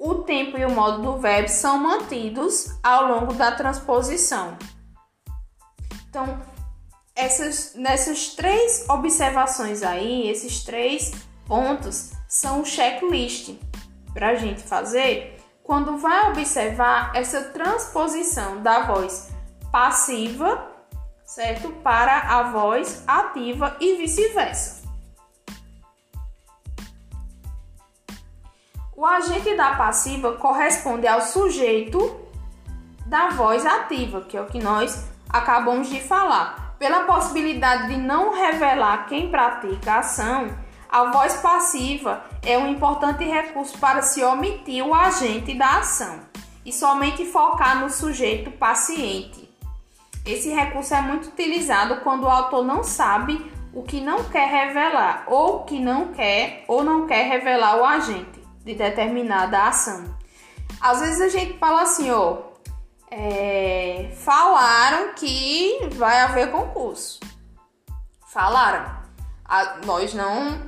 [0.00, 4.56] o tempo e o modo do verbo são mantidos ao longo da transposição.
[6.08, 6.40] Então,
[7.14, 11.12] essas, nessas três observações aí, esses três
[11.46, 13.54] pontos são o checklist
[14.14, 19.28] para a gente fazer quando vai observar essa transposição da voz
[19.70, 20.66] passiva,
[21.26, 24.79] certo, para a voz ativa e vice-versa.
[29.00, 32.20] O agente da passiva corresponde ao sujeito
[33.06, 36.74] da voz ativa, que é o que nós acabamos de falar.
[36.78, 40.54] Pela possibilidade de não revelar quem pratica a ação,
[40.86, 46.20] a voz passiva é um importante recurso para se omitir o agente da ação
[46.62, 49.48] e somente focar no sujeito paciente.
[50.26, 55.24] Esse recurso é muito utilizado quando o autor não sabe o que não quer revelar
[55.26, 60.14] ou que não quer ou não quer revelar o agente de determinada ação.
[60.80, 62.38] Às vezes a gente fala assim, ó,
[63.10, 67.20] é, falaram que vai haver concurso.
[68.28, 69.00] Falaram.
[69.44, 70.62] A, nós não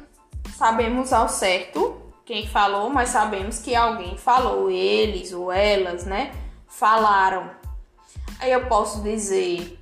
[0.57, 6.33] sabemos ao certo quem falou, mas sabemos que alguém falou, eles ou elas, né?
[6.67, 7.51] Falaram.
[8.41, 9.79] Aí eu posso dizer: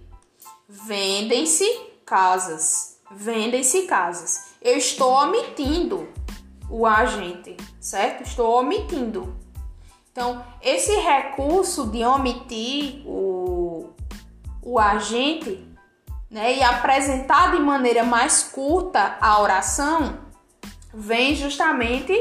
[0.68, 1.66] vendem-se
[2.04, 2.98] casas.
[3.10, 4.50] Vendem-se casas.
[4.60, 6.08] Eu estou omitindo
[6.68, 8.22] o agente, certo?
[8.22, 9.34] Estou omitindo.
[10.12, 13.90] Então, esse recurso de omitir o,
[14.62, 15.66] o agente
[16.30, 20.18] né, e apresentar de maneira mais curta a oração
[20.92, 22.12] vem justamente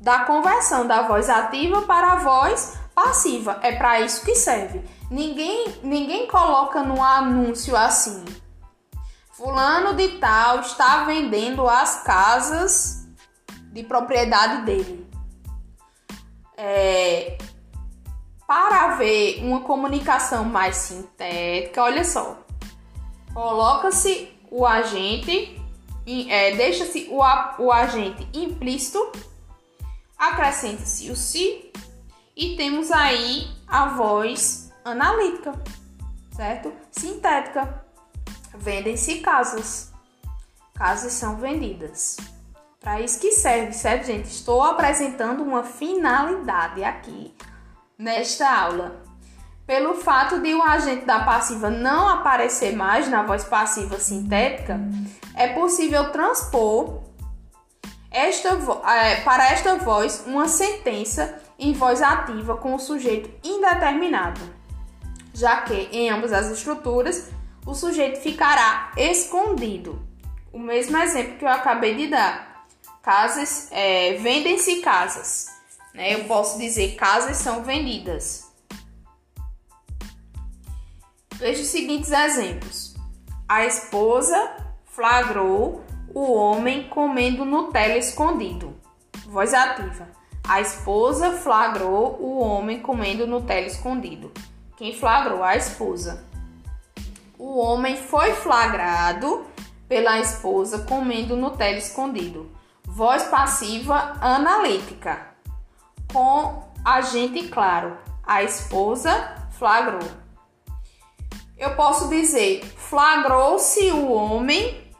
[0.00, 3.58] da conversão da voz ativa para a voz passiva.
[3.62, 4.84] É para isso que serve.
[5.10, 8.24] Ninguém, ninguém coloca no anúncio assim:
[9.32, 12.99] Fulano de Tal está vendendo as casas
[13.70, 15.08] de propriedade dele.
[16.56, 17.38] É,
[18.46, 22.36] para haver uma comunicação mais sintética, olha só,
[23.32, 25.56] coloca-se o agente,
[26.28, 27.20] é, deixa-se o,
[27.62, 29.10] o agente implícito,
[30.18, 31.70] acrescenta-se o se
[32.36, 35.52] e temos aí a voz analítica,
[36.34, 36.72] certo?
[36.90, 37.84] Sintética.
[38.54, 39.92] Vendem-se casas.
[40.74, 42.16] Casas são vendidas.
[42.80, 44.24] Para isso que serve, certo, gente?
[44.24, 47.34] Estou apresentando uma finalidade aqui
[47.98, 49.02] nesta aula.
[49.66, 54.80] Pelo fato de o agente da passiva não aparecer mais na voz passiva sintética,
[55.34, 57.02] é possível transpor
[58.10, 58.48] esta,
[58.90, 64.40] é, para esta voz uma sentença em voz ativa com o sujeito indeterminado,
[65.34, 67.30] já que em ambas as estruturas
[67.66, 70.02] o sujeito ficará escondido.
[70.50, 72.49] O mesmo exemplo que eu acabei de dar.
[73.02, 75.48] Casas, é, vendem-se casas.
[75.94, 76.14] Né?
[76.14, 78.50] Eu posso dizer casas são vendidas.
[81.34, 82.94] Veja os seguintes exemplos.
[83.48, 85.82] A esposa flagrou
[86.14, 88.76] o homem comendo Nutella escondido.
[89.26, 90.08] Voz ativa.
[90.46, 94.30] A esposa flagrou o homem comendo Nutella escondido.
[94.76, 95.42] Quem flagrou?
[95.42, 96.24] A esposa.
[97.38, 99.46] O homem foi flagrado
[99.88, 102.50] pela esposa comendo Nutella escondido.
[103.00, 105.28] Voz passiva analítica.
[106.12, 107.96] Com agente claro.
[108.22, 110.06] A esposa flagrou.
[111.56, 114.92] Eu posso dizer: flagrou-se o homem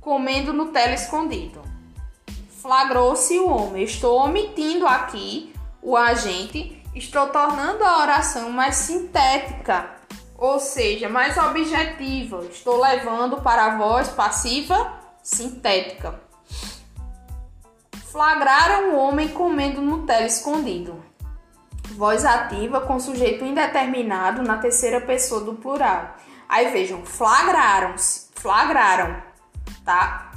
[0.00, 1.60] comendo Nutella escondido.
[2.62, 3.84] Flagrou-se o homem.
[3.84, 9.90] Estou omitindo aqui o agente, estou tornando a oração mais sintética,
[10.38, 12.42] ou seja, mais objetiva.
[12.46, 16.24] Estou levando para a voz passiva sintética.
[18.14, 21.02] Flagraram o homem comendo Nutella escondido
[21.96, 26.14] voz ativa com sujeito indeterminado na terceira pessoa do plural.
[26.48, 29.20] Aí vejam, flagraram-se, flagraram,
[29.84, 30.30] tá?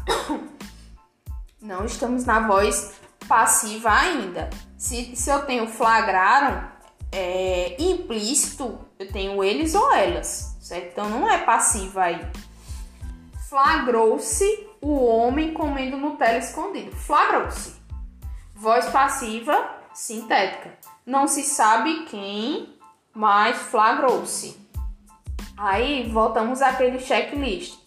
[1.61, 2.95] Não estamos na voz
[3.27, 4.49] passiva ainda.
[4.75, 6.63] Se, se eu tenho flagraram,
[7.11, 10.93] é, implícito, eu tenho eles ou elas, certo?
[10.93, 12.27] Então não é passiva aí.
[13.47, 16.95] Flagrou-se o homem comendo Nutella escondido.
[16.95, 17.75] Flagrou-se.
[18.55, 20.77] Voz passiva sintética.
[21.05, 22.77] Não se sabe quem,
[23.13, 24.57] mas flagrou-se.
[25.57, 27.79] Aí voltamos àquele checklist.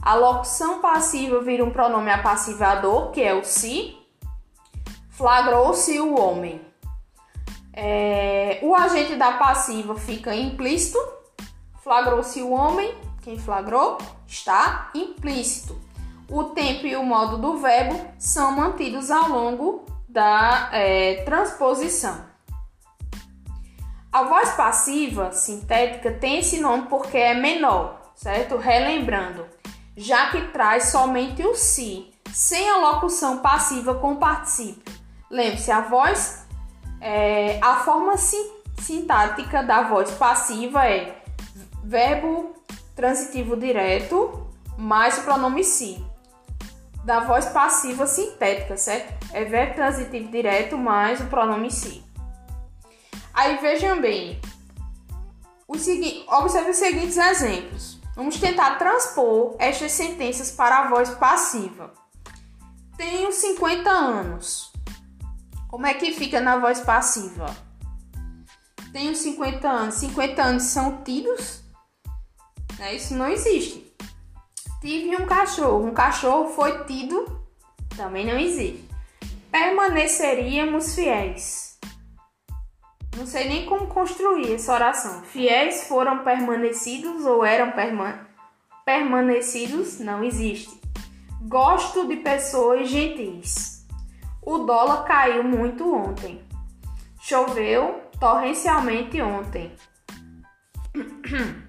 [0.00, 3.96] A locução passiva vira um pronome apassivador, que é o se.
[5.10, 6.60] Flagrou-se o homem.
[7.72, 10.98] É, o agente da passiva fica implícito.
[11.82, 12.92] Flagrou-se o homem.
[13.22, 15.80] Quem flagrou está implícito.
[16.32, 22.24] O tempo e o modo do verbo são mantidos ao longo da é, transposição.
[24.10, 28.56] A voz passiva sintética tem esse nome porque é menor, certo?
[28.56, 29.46] Relembrando,
[29.94, 34.90] já que traz somente o si, sem a locução passiva com particípio.
[35.30, 36.46] Lembre-se, a voz,
[36.98, 41.14] é, a forma sintática da voz passiva é
[41.84, 42.54] verbo
[42.96, 46.02] transitivo direto mais o pronome si
[47.04, 49.12] da voz passiva sintética, certo?
[49.32, 52.04] É verbo transitivo direto mais o pronome si.
[53.34, 54.40] Aí vejam bem,
[55.82, 58.00] segui observe os seguintes exemplos.
[58.14, 61.92] Vamos tentar transpor estas sentenças para a voz passiva.
[62.96, 64.72] Tenho 50 anos.
[65.68, 67.46] Como é que fica na voz passiva?
[68.92, 69.94] Tenho 50 anos.
[69.94, 71.62] 50 anos são tidos?
[72.78, 73.91] É, isso não existe.
[74.82, 75.86] Tive um cachorro.
[75.86, 77.40] Um cachorro foi tido.
[77.96, 78.84] Também não existe.
[79.48, 81.78] Permaneceríamos fiéis.
[83.16, 85.22] Não sei nem como construir essa oração.
[85.22, 88.26] Fiéis foram permanecidos ou eram perma
[88.84, 90.00] permanecidos?
[90.00, 90.80] Não existe.
[91.42, 93.86] Gosto de pessoas gentis.
[94.42, 96.42] O dólar caiu muito ontem.
[97.20, 99.72] Choveu torrencialmente ontem.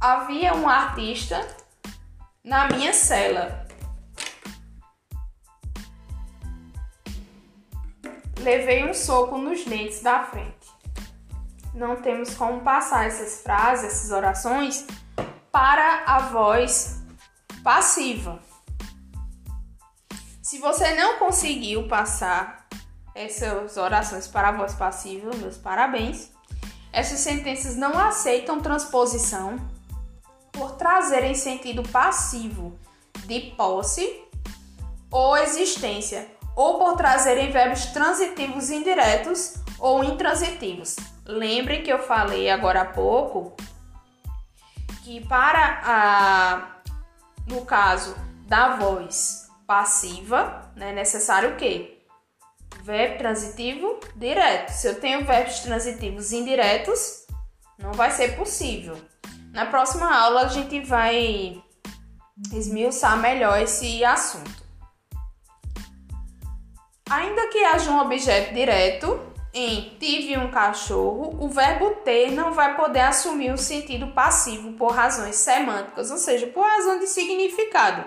[0.00, 1.46] Havia um artista
[2.44, 3.66] na minha cela.
[8.38, 10.68] Levei um soco nos dentes da frente.
[11.72, 14.86] Não temos como passar essas frases, essas orações
[15.50, 17.02] para a voz
[17.64, 18.38] passiva.
[20.42, 22.68] Se você não conseguiu passar
[23.14, 26.30] essas orações para a voz passiva, meus parabéns.
[26.92, 29.58] Essas sentenças não aceitam transposição
[30.56, 32.78] por trazerem sentido passivo
[33.26, 34.24] de posse
[35.10, 36.26] ou existência,
[36.56, 40.96] ou por trazerem verbos transitivos indiretos ou intransitivos.
[41.24, 43.54] Lembre que eu falei agora há pouco
[45.04, 46.76] que para a
[47.46, 52.02] no caso da voz passiva, né, é necessário o quê?
[52.82, 54.70] Verbo transitivo direto.
[54.70, 57.26] Se eu tenho verbos transitivos indiretos,
[57.78, 58.96] não vai ser possível.
[59.56, 61.62] Na próxima aula a gente vai
[62.52, 64.62] esmiuçar melhor esse assunto.
[67.08, 69.18] Ainda que haja um objeto direto
[69.54, 74.92] em tive um cachorro, o verbo ter não vai poder assumir o sentido passivo por
[74.92, 78.04] razões semânticas, ou seja, por razão de significado.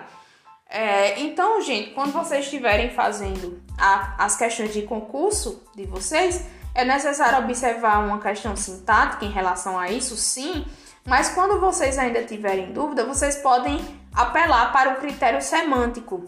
[0.68, 6.46] É, então, gente, quando vocês estiverem fazendo a, as questões de concurso de vocês,
[6.76, 10.64] é necessário observar uma questão sintática em relação a isso, sim,
[11.06, 13.80] mas quando vocês ainda tiverem dúvida, vocês podem
[14.14, 16.24] apelar para o critério semântico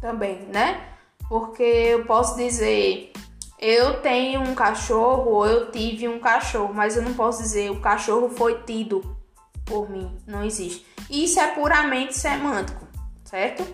[0.00, 0.80] também, né?
[1.28, 3.12] Porque eu posso dizer
[3.58, 7.80] eu tenho um cachorro ou eu tive um cachorro, mas eu não posso dizer o
[7.80, 9.16] cachorro foi tido
[9.64, 10.14] por mim.
[10.26, 10.86] Não existe.
[11.08, 12.86] Isso é puramente semântico,
[13.24, 13.64] certo?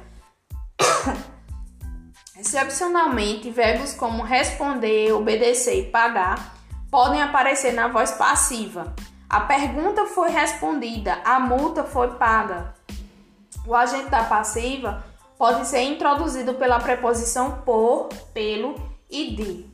[2.39, 6.55] Excepcionalmente, verbos como responder, obedecer e pagar
[6.91, 8.95] podem aparecer na voz passiva.
[9.31, 12.75] A pergunta foi respondida, a multa foi paga.
[13.65, 15.05] O agente da passiva
[15.39, 18.75] pode ser introduzido pela preposição por, pelo
[19.09, 19.71] e de.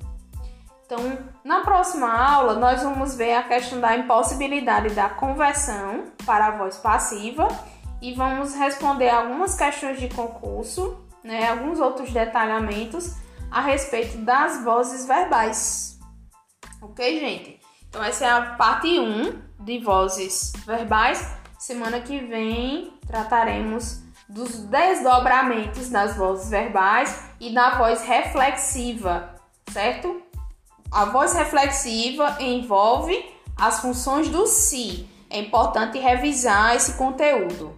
[0.84, 0.98] Então,
[1.42, 6.76] na próxima aula, nós vamos ver a questão da impossibilidade da conversão para a voz
[6.76, 7.48] passiva
[8.02, 13.16] e vamos responder algumas questões de concurso, né, alguns outros detalhamentos
[13.50, 15.98] a respeito das vozes verbais.
[16.82, 17.58] Ok, gente?
[17.88, 21.36] Então, essa é a parte 1 de vozes verbais.
[21.58, 29.34] Semana que vem trataremos dos desdobramentos das vozes verbais e da voz reflexiva,
[29.72, 30.22] certo?
[30.92, 35.08] A voz reflexiva envolve as funções do si.
[35.28, 37.76] É importante revisar esse conteúdo.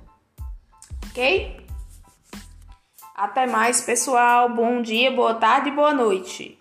[1.06, 1.66] Ok?
[3.16, 4.54] Até mais, pessoal.
[4.54, 6.57] Bom dia, boa tarde, boa noite.